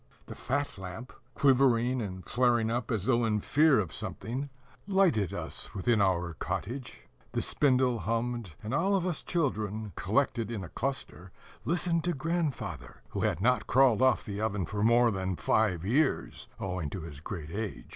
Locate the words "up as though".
2.71-3.23